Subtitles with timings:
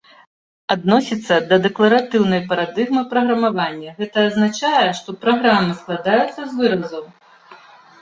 [0.75, 7.03] Адносіцца да дэкларатыўнай парадыгмы праграмавання, гэта азначае, што праграмы складаюцца з выразаў.